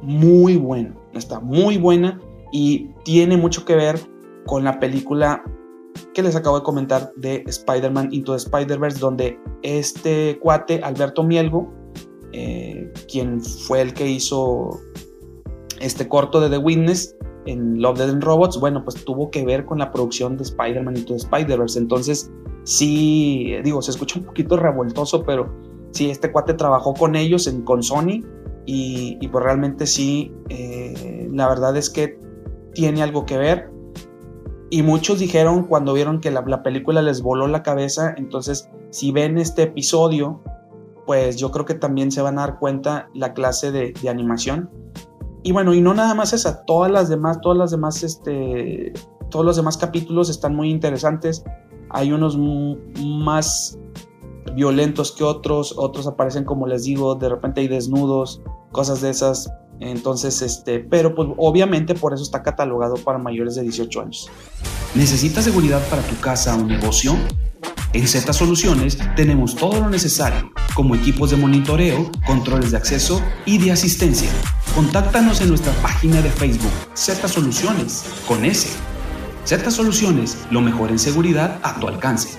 muy 0.00 0.56
buena, 0.56 0.94
está 1.12 1.40
muy 1.40 1.76
buena 1.76 2.20
y 2.52 2.88
tiene 3.04 3.36
mucho 3.36 3.64
que 3.64 3.74
ver 3.74 3.98
con 4.46 4.62
la 4.62 4.78
película 4.78 5.42
que 6.14 6.22
les 6.22 6.36
acabo 6.36 6.58
de 6.58 6.64
comentar 6.64 7.10
de 7.16 7.42
Spider-Man 7.46 8.10
Into 8.12 8.32
the 8.32 8.38
Spider-Verse, 8.38 9.00
donde 9.00 9.38
este 9.62 10.38
cuate, 10.40 10.80
Alberto 10.84 11.24
Mielgo, 11.24 11.72
eh, 12.32 12.92
quien 13.10 13.40
fue 13.40 13.80
el 13.80 13.94
que 13.94 14.08
hizo 14.08 14.78
este 15.80 16.08
corto 16.08 16.40
de 16.40 16.50
The 16.50 16.58
Witness 16.58 17.16
en 17.46 17.80
Love, 17.80 17.98
Dead 17.98 18.10
and 18.10 18.22
Robots, 18.22 18.58
bueno, 18.60 18.84
pues 18.84 19.04
tuvo 19.04 19.30
que 19.30 19.44
ver 19.44 19.64
con 19.64 19.78
la 19.78 19.90
producción 19.90 20.36
de 20.36 20.42
Spider-Man 20.44 20.96
Into 20.96 21.14
the 21.14 21.20
Spider-Verse. 21.20 21.78
Entonces, 21.78 22.30
sí, 22.64 23.54
digo, 23.64 23.80
se 23.80 23.92
escucha 23.92 24.18
un 24.18 24.26
poquito 24.26 24.56
revoltoso, 24.56 25.22
pero 25.24 25.50
sí, 25.92 26.10
este 26.10 26.30
cuate 26.30 26.54
trabajó 26.54 26.94
con 26.94 27.16
ellos, 27.16 27.46
en, 27.46 27.62
con 27.62 27.82
Sony, 27.82 28.22
y, 28.66 29.26
pues 29.28 29.42
realmente 29.42 29.86
sí, 29.86 30.30
eh, 30.50 31.26
la 31.32 31.48
verdad 31.48 31.74
es 31.78 31.88
que 31.88 32.18
tiene 32.74 33.02
algo 33.02 33.24
que 33.24 33.38
ver. 33.38 33.70
Y 34.68 34.82
muchos 34.82 35.18
dijeron 35.18 35.64
cuando 35.64 35.94
vieron 35.94 36.20
que 36.20 36.30
la 36.30 36.62
película 36.62 37.00
les 37.00 37.22
voló 37.22 37.46
la 37.46 37.62
cabeza, 37.62 38.14
entonces 38.18 38.68
si 38.90 39.10
ven 39.12 39.38
este 39.38 39.62
episodio, 39.62 40.42
pues 41.08 41.36
yo 41.36 41.50
creo 41.50 41.64
que 41.64 41.72
también 41.72 42.12
se 42.12 42.20
van 42.20 42.38
a 42.38 42.42
dar 42.42 42.58
cuenta 42.58 43.08
la 43.14 43.32
clase 43.32 43.72
de, 43.72 43.94
animación. 44.10 44.68
Y 45.42 45.52
bueno, 45.52 45.72
y 45.72 45.80
no 45.80 45.94
nada 45.94 46.12
más 46.12 46.34
esa, 46.34 46.66
todas 46.66 46.92
las 46.92 47.08
demás, 47.08 47.40
todas 47.40 47.56
las 47.56 47.70
demás, 47.70 48.02
este, 48.02 48.92
todos 49.30 49.42
los 49.42 49.56
demás 49.56 49.78
capítulos 49.78 50.28
están 50.28 50.54
muy 50.54 50.68
interesantes. 50.70 51.44
Hay 51.88 52.12
unos 52.12 52.36
más 52.36 53.78
violentos 54.54 55.12
que 55.12 55.24
otros, 55.24 55.74
otros 55.78 56.06
aparecen 56.06 56.44
como 56.44 56.66
les 56.66 56.84
digo, 56.84 57.14
de 57.14 57.30
repente 57.30 57.62
hay 57.62 57.68
desnudos, 57.68 58.42
cosas 58.70 59.00
de 59.00 59.08
esas. 59.08 59.50
Entonces, 59.80 60.42
este, 60.42 60.78
pero 60.78 61.14
pues 61.14 61.30
obviamente 61.38 61.94
por 61.94 62.12
eso 62.12 62.22
está 62.22 62.42
catalogado 62.42 62.96
para 62.96 63.16
mayores 63.16 63.54
de 63.54 63.62
18 63.62 64.02
años. 64.02 64.28
¿Necesitas 64.94 65.44
seguridad 65.44 65.80
para 65.88 66.02
tu 66.02 66.20
casa 66.20 66.54
o 66.54 66.66
negocio? 66.66 67.14
En 67.94 68.06
Z 68.06 68.34
Soluciones 68.34 68.98
tenemos 69.16 69.56
todo 69.56 69.80
lo 69.80 69.88
necesario, 69.88 70.50
como 70.74 70.94
equipos 70.94 71.30
de 71.30 71.38
monitoreo, 71.38 72.10
controles 72.26 72.72
de 72.72 72.76
acceso 72.76 73.22
y 73.46 73.56
de 73.56 73.72
asistencia. 73.72 74.28
Contáctanos 74.74 75.40
en 75.40 75.48
nuestra 75.48 75.72
página 75.80 76.20
de 76.20 76.28
Facebook, 76.28 76.70
Z 76.92 77.26
Soluciones, 77.26 78.04
con 78.28 78.44
S. 78.44 78.68
Z 79.44 79.70
Soluciones, 79.70 80.46
lo 80.50 80.60
mejor 80.60 80.90
en 80.90 80.98
seguridad 80.98 81.58
a 81.62 81.80
tu 81.80 81.88
alcance. 81.88 82.38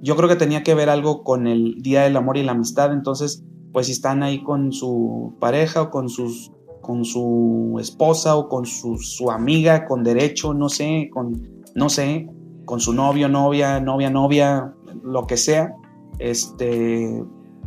Yo 0.00 0.14
creo 0.14 0.28
que 0.28 0.36
tenía 0.36 0.62
que 0.62 0.76
ver 0.76 0.88
algo 0.88 1.24
con 1.24 1.48
el 1.48 1.82
Día 1.82 2.02
del 2.02 2.16
Amor 2.16 2.36
y 2.36 2.44
la 2.44 2.52
Amistad, 2.52 2.92
entonces, 2.92 3.42
pues 3.72 3.86
si 3.86 3.92
están 3.92 4.22
ahí 4.22 4.44
con 4.44 4.70
su 4.70 5.36
pareja 5.40 5.82
o 5.82 5.90
con 5.90 6.08
sus 6.08 6.52
con 6.80 7.04
su 7.04 7.76
esposa 7.80 8.36
o 8.36 8.48
con 8.48 8.66
su, 8.66 8.98
su 8.98 9.30
amiga 9.30 9.84
con 9.84 10.02
derecho, 10.04 10.54
no 10.54 10.68
sé, 10.68 11.10
con 11.12 11.62
no 11.74 11.88
sé, 11.88 12.28
con 12.64 12.80
su 12.80 12.92
novio, 12.92 13.28
novia, 13.28 13.80
novia, 13.80 14.10
novia, 14.10 14.74
lo 15.02 15.26
que 15.26 15.36
sea, 15.36 15.74
este, 16.18 17.22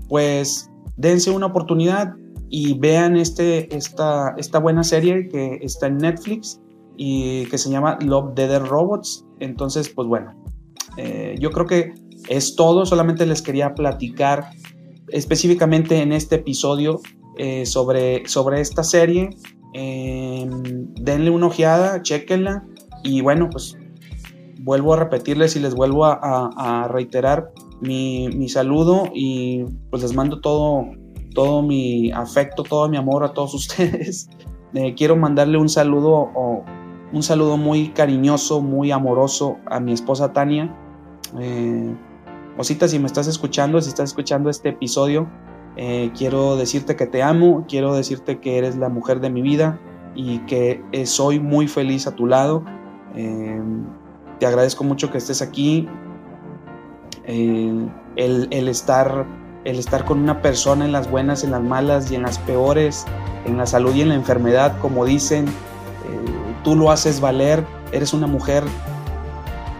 pues 0.07 0.69
dense 0.97 1.31
una 1.31 1.47
oportunidad 1.47 2.13
y 2.49 2.77
vean 2.77 3.17
este, 3.17 3.75
esta, 3.75 4.33
esta 4.37 4.59
buena 4.59 4.83
serie 4.83 5.27
que 5.27 5.59
está 5.61 5.87
en 5.87 5.97
Netflix 5.97 6.61
y 6.95 7.45
que 7.45 7.57
se 7.57 7.69
llama 7.69 7.97
Love, 8.01 8.33
Dead 8.35 8.61
Robots. 8.63 9.25
Entonces, 9.39 9.89
pues 9.89 10.07
bueno, 10.07 10.33
eh, 10.97 11.35
yo 11.39 11.51
creo 11.51 11.65
que 11.65 11.93
es 12.29 12.55
todo, 12.55 12.85
solamente 12.85 13.25
les 13.25 13.41
quería 13.41 13.73
platicar 13.75 14.49
específicamente 15.09 16.01
en 16.01 16.11
este 16.11 16.35
episodio 16.35 17.01
eh, 17.37 17.65
sobre, 17.65 18.27
sobre 18.27 18.61
esta 18.61 18.83
serie. 18.83 19.29
Em, 19.73 20.93
denle 20.93 21.29
una 21.29 21.47
ojeada, 21.47 22.01
chequenla 22.01 22.65
y 23.03 23.21
bueno, 23.21 23.49
pues 23.49 23.77
vuelvo 24.65 24.95
a 24.95 24.97
repetirles 24.97 25.55
y 25.55 25.59
les 25.59 25.75
vuelvo 25.75 26.05
a, 26.05 26.87
reiterar 26.89 27.51
mi, 27.81 28.49
saludo 28.49 29.03
y 29.13 29.63
pues 29.91 30.01
les 30.01 30.15
mando 30.15 30.41
todo, 30.41 30.87
todo 31.35 31.61
mi 31.61 32.11
afecto, 32.11 32.63
todo 32.63 32.89
mi 32.89 32.97
amor 32.97 33.23
a 33.23 33.31
todos 33.31 33.53
ustedes. 33.53 34.27
Eh, 34.73 34.95
quiero 34.95 35.15
mandarle 35.15 35.59
un 35.59 35.69
saludo, 35.69 36.31
un 37.13 37.23
saludo 37.23 37.57
muy 37.57 37.89
cariñoso, 37.89 38.59
muy 38.59 38.91
amoroso 38.91 39.57
a 39.67 39.79
mi 39.79 39.93
esposa 39.93 40.33
Tania. 40.33 40.75
Eh, 41.39 41.95
Osita, 42.57 42.87
si 42.87 42.97
me 42.97 43.05
estás 43.05 43.27
escuchando, 43.27 43.79
si 43.81 43.89
estás 43.89 44.09
escuchando 44.09 44.49
este 44.49 44.69
episodio, 44.69 45.29
eh, 45.77 46.11
quiero 46.17 46.55
decirte 46.55 46.95
que 46.95 47.05
te 47.05 47.21
amo, 47.21 47.65
quiero 47.67 47.93
decirte 47.93 48.39
que 48.39 48.57
eres 48.57 48.75
la 48.77 48.89
mujer 48.89 49.19
de 49.19 49.29
mi 49.29 49.43
vida 49.43 49.79
y 50.15 50.39
que 50.39 50.81
soy 51.05 51.39
muy 51.39 51.67
feliz 51.67 52.07
a 52.07 52.15
tu 52.15 52.25
lado. 52.25 52.63
Te 54.39 54.45
agradezco 54.45 54.83
mucho 54.83 55.11
que 55.11 55.17
estés 55.17 55.41
aquí. 55.41 55.87
Eh, 57.25 57.87
el, 58.15 58.67
estar, 58.67 59.25
el 59.63 59.79
estar 59.79 60.05
con 60.05 60.19
una 60.19 60.41
persona 60.41 60.85
en 60.85 60.91
las 60.91 61.09
buenas, 61.09 61.43
en 61.43 61.51
las 61.51 61.61
malas 61.61 62.11
y 62.11 62.15
en 62.15 62.23
las 62.23 62.37
peores, 62.39 63.05
en 63.45 63.57
la 63.57 63.65
salud 63.65 63.93
y 63.95 64.01
en 64.01 64.09
la 64.09 64.15
enfermedad, 64.15 64.77
como 64.79 65.05
dicen, 65.05 65.47
eh, 65.47 65.51
tú 66.63 66.75
lo 66.75 66.91
haces 66.91 67.19
valer, 67.19 67.65
eres 67.91 68.13
una 68.13 68.27
mujer 68.27 68.63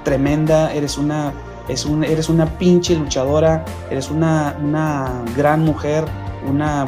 tremenda, 0.03 0.73
eres 0.73 0.97
una, 0.97 1.33
es 1.67 1.85
un, 1.85 2.03
eres 2.03 2.29
una 2.29 2.45
pinche 2.57 2.95
luchadora, 2.95 3.63
eres 3.89 4.09
una, 4.09 4.55
una 4.61 5.23
gran 5.35 5.63
mujer, 5.63 6.05
una, 6.47 6.85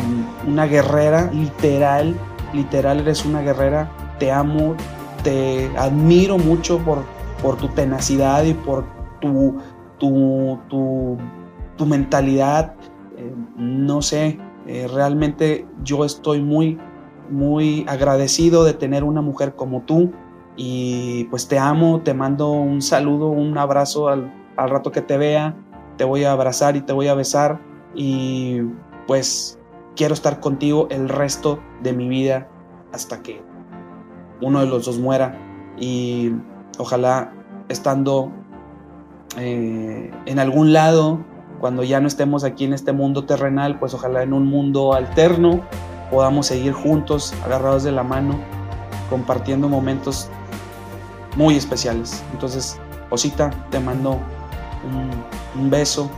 una 0.48 0.66
guerrera, 0.66 1.30
literal, 1.32 2.16
literal 2.54 3.02
eres 3.02 3.26
una 3.26 3.42
guerrera, 3.42 3.90
te 4.20 4.32
amo, 4.32 4.76
te 5.24 5.70
admiro 5.78 6.38
mucho 6.38 6.80
por, 6.80 7.04
por 7.42 7.58
tu 7.58 7.68
tenacidad 7.70 8.44
y 8.44 8.54
por 8.54 8.86
tu, 9.22 9.58
tu, 9.98 10.60
tu, 10.70 11.86
mentalidad. 11.86 12.76
Eh, 13.18 13.34
no 13.58 14.02
sé, 14.02 14.40
eh, 14.66 14.88
realmente 14.94 15.68
yo 15.84 16.06
estoy 16.06 16.42
muy, 16.42 16.78
muy 17.30 17.86
agradecido 17.88 18.64
de 18.64 18.74
tener 18.74 19.04
una 19.04 19.22
mujer 19.22 19.56
como 19.56 19.82
tú 19.82 20.12
y 20.56 21.26
pues 21.26 21.48
te 21.48 21.60
amo, 21.60 22.02
te 22.02 22.14
mando 22.14 22.52
un 22.52 22.82
saludo, 22.82 23.30
un 23.30 23.58
abrazo 23.58 24.08
al, 24.10 24.34
al 24.56 24.70
rato 24.70 24.92
que 24.92 25.02
te 25.02 25.18
vea, 25.18 25.56
te 25.98 26.04
voy 26.04 26.24
a 26.24 26.32
abrazar 26.32 26.76
y 26.76 26.82
te 26.82 26.94
voy 26.94 27.08
a 27.08 27.14
besar 27.14 27.60
y 27.94 28.62
pues 29.06 29.60
quiero 29.96 30.14
estar 30.14 30.40
contigo 30.40 30.88
el 30.90 31.10
resto 31.10 31.60
de 31.82 31.94
mi 31.94 32.08
vida 32.08 32.50
hasta 32.92 33.22
que 33.22 33.42
uno 34.42 34.60
de 34.60 34.68
los 34.68 34.86
dos 34.86 35.00
muera 35.00 35.38
y 35.78 36.32
ojalá 36.78 37.34
estando 37.70 38.32
eh, 39.38 40.12
en 40.26 40.40
algún 40.40 40.74
lado, 40.74 41.20
cuando 41.60 41.84
ya 41.84 42.00
no 42.00 42.08
estemos 42.08 42.44
aquí 42.44 42.66
en 42.66 42.74
este 42.74 42.92
mundo 42.92 43.26
terrenal, 43.26 43.80
pues 43.80 43.94
ojalá 43.94 44.24
en 44.24 44.34
un 44.34 44.46
mundo 44.46 44.94
alterno 44.94 45.62
podamos 46.12 46.48
seguir 46.48 46.74
juntos, 46.74 47.34
agarrados 47.46 47.84
de 47.84 47.92
la 47.92 48.04
mano, 48.04 48.40
compartiendo 49.10 49.68
momentos 49.68 50.30
muy 51.36 51.56
especiales. 51.56 52.24
Entonces, 52.32 52.80
Osita, 53.10 53.50
te 53.70 53.80
mando 53.80 54.12
un, 54.12 55.62
un 55.62 55.70
beso 55.70 56.10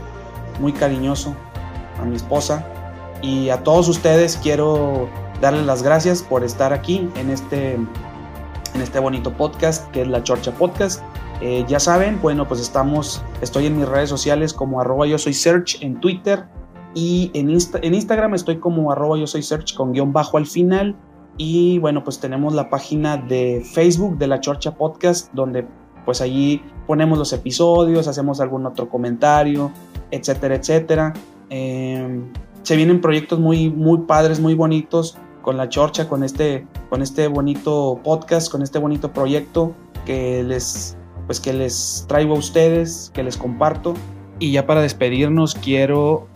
muy 0.60 0.72
cariñoso 0.72 1.34
a 2.00 2.04
mi 2.04 2.16
esposa 2.16 2.64
y 3.22 3.50
a 3.50 3.62
todos 3.62 3.88
ustedes 3.88 4.38
quiero 4.42 5.08
darles 5.40 5.66
las 5.66 5.82
gracias 5.82 6.22
por 6.22 6.44
estar 6.44 6.72
aquí 6.72 7.08
en 7.16 7.30
este, 7.30 7.78
en 8.74 8.82
este 8.82 8.98
bonito 8.98 9.32
podcast 9.32 9.90
que 9.90 10.02
es 10.02 10.08
la 10.08 10.22
Chorcha 10.22 10.52
Podcast. 10.52 11.02
Eh, 11.40 11.64
ya 11.66 11.80
saben, 11.80 12.20
bueno, 12.20 12.46
pues 12.46 12.60
estamos, 12.60 13.22
estoy 13.40 13.66
en 13.66 13.78
mis 13.78 13.88
redes 13.88 14.08
sociales 14.10 14.52
como 14.52 14.80
arroba 14.80 15.06
yo 15.06 15.18
soy 15.18 15.32
search 15.32 15.82
en 15.82 16.00
Twitter 16.00 16.44
y 16.94 17.30
en, 17.34 17.50
en 17.50 17.94
Instagram 17.94 18.34
estoy 18.34 18.58
como 18.58 18.92
arroba 18.92 19.18
yo 19.18 19.26
soy 19.26 19.42
search 19.42 19.74
con 19.74 19.92
guion 19.92 20.12
bajo 20.12 20.36
al 20.36 20.46
final. 20.46 20.96
Y 21.36 21.78
bueno, 21.78 22.04
pues 22.04 22.20
tenemos 22.20 22.52
la 22.54 22.68
página 22.68 23.16
de 23.16 23.62
Facebook 23.72 24.18
de 24.18 24.26
la 24.26 24.40
Chorcha 24.40 24.76
Podcast 24.76 25.32
donde 25.32 25.66
pues 26.04 26.20
allí 26.20 26.62
ponemos 26.86 27.18
los 27.18 27.32
episodios, 27.32 28.08
hacemos 28.08 28.40
algún 28.40 28.66
otro 28.66 28.88
comentario, 28.88 29.70
etcétera, 30.10 30.56
etcétera. 30.56 31.12
Em, 31.48 32.32
se 32.62 32.76
vienen 32.76 33.00
proyectos 33.00 33.38
muy, 33.38 33.70
muy 33.70 33.98
padres, 33.98 34.40
muy 34.40 34.54
bonitos 34.54 35.16
con 35.42 35.56
la 35.56 35.68
Chorcha, 35.68 36.08
con 36.08 36.22
este, 36.22 36.66
con 36.88 37.02
este 37.02 37.28
bonito 37.28 38.00
podcast, 38.02 38.50
con 38.50 38.62
este 38.62 38.78
bonito 38.78 39.12
proyecto 39.12 39.74
que 40.04 40.42
les, 40.42 40.96
pues 41.26 41.40
que 41.40 41.52
les 41.52 42.04
traigo 42.08 42.34
a 42.34 42.38
ustedes, 42.38 43.10
que 43.14 43.22
les 43.22 43.36
comparto. 43.36 43.94
Y 44.38 44.52
ya 44.52 44.66
para 44.66 44.80
despedirnos 44.80 45.54
quiero, 45.54 46.28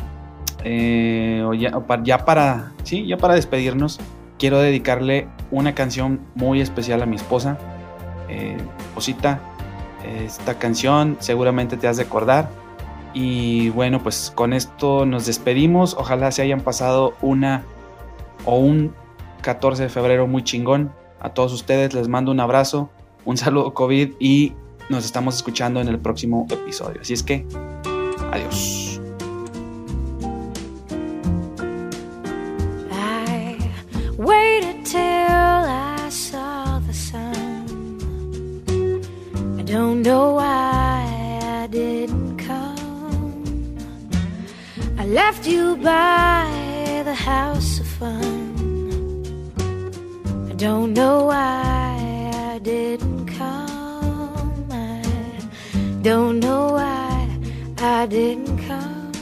eh, 0.63 1.43
ya, 2.05 2.25
para, 2.25 2.73
sí, 2.83 3.07
ya 3.07 3.17
para 3.17 3.35
despedirnos 3.35 3.99
quiero 4.39 4.59
dedicarle 4.59 5.29
una 5.51 5.75
canción 5.75 6.21
muy 6.35 6.61
especial 6.61 7.03
a 7.03 7.07
mi 7.07 7.17
esposa, 7.17 7.59
eh, 8.29 8.57
Osita. 8.97 9.41
Esta 10.05 10.59
canción 10.59 11.17
seguramente 11.21 11.79
te 11.79 11.89
has 11.89 11.97
de 11.97 12.03
acordar. 12.03 12.51
Y 13.15 13.71
bueno, 13.71 14.03
pues 14.03 14.33
con 14.35 14.53
esto 14.53 15.07
nos 15.07 15.25
despedimos. 15.25 15.95
Ojalá 15.99 16.31
se 16.33 16.43
hayan 16.43 16.61
pasado 16.61 17.15
una 17.23 17.65
o 18.45 18.57
un 18.57 18.95
14 19.43 19.85
de 19.85 19.89
febrero 19.89 20.27
muy 20.27 20.43
chingón. 20.43 20.93
A 21.21 21.31
todos 21.31 21.53
ustedes 21.53 21.95
les 21.95 22.09
mando 22.09 22.33
un 22.33 22.41
abrazo, 22.41 22.91
un 23.25 23.37
saludo 23.37 23.75
COVID 23.75 24.15
y 24.19 24.55
nos 24.89 25.05
estamos 25.05 25.37
escuchando 25.37 25.81
en 25.81 25.89
el 25.89 25.99
próximo 25.99 26.47
episodio. 26.51 27.01
Así 27.01 27.15
es 27.15 27.23
que, 27.23 27.47
adiós. 28.31 29.01
don't 39.75 40.03
know 40.03 40.35
why 40.35 41.41
I 41.43 41.67
didn't 41.67 42.37
come. 42.39 43.77
I 44.97 45.05
left 45.07 45.49
you 45.49 45.77
by 45.77 47.03
the 47.05 47.15
house 47.31 47.64
don't 50.65 50.95
know 50.95 51.27
why 51.27 52.31
I 52.53 52.59
didn't 52.59 53.27
come. 53.27 54.67
I 54.71 55.03
don't 56.01 56.41
know 56.41 56.73
why 56.79 57.29
I 57.77 58.07
didn't 58.07 58.57
come. 58.67 59.13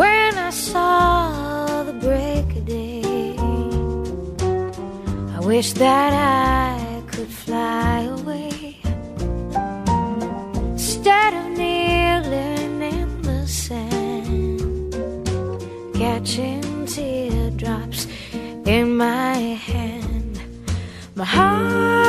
When 0.00 0.38
I 0.38 0.50
saw 0.50 1.82
the 1.82 1.94
break 1.94 2.46
of 2.58 2.66
day, 2.66 3.34
I 5.36 5.40
wish 5.40 5.72
that 5.72 6.12
I 6.12 6.69
My 21.20 21.26
heart 21.26 21.99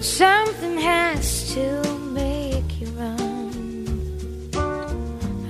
Something 0.00 0.78
has 0.78 1.52
to 1.52 1.82
make 2.14 2.80
you 2.80 2.86
run. 2.96 4.48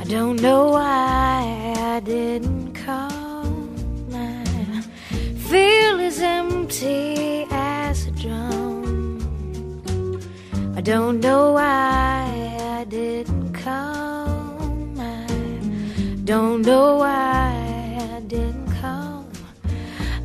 I 0.00 0.04
don't 0.04 0.42
know 0.42 0.70
why 0.70 1.74
I 1.78 2.00
didn't 2.00 2.72
come. 2.72 3.78
I 4.12 4.82
feel 5.48 6.00
as 6.00 6.18
empty 6.18 7.46
as 7.48 8.08
a 8.08 8.10
drum. 8.10 9.20
I 10.76 10.80
don't 10.80 11.20
know 11.20 11.52
why 11.52 12.58
I 12.80 12.84
didn't 12.88 13.52
come. 13.52 14.98
I 14.98 15.26
don't 16.24 16.62
know 16.62 16.96
why 16.96 18.16
I 18.16 18.20
didn't 18.26 18.66
come. 18.80 19.30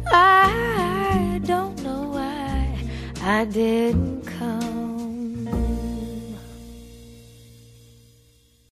I 0.07 1.39
don't 1.43 1.79
know 1.83 2.09
why 2.09 2.79
I 3.21 3.45
didn't 3.45 4.14